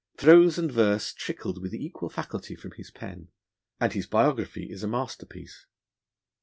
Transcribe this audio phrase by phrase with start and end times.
[0.17, 3.27] Prose and verse trickled with equal facility from his pen,
[3.79, 5.67] and his biography is a masterpiece.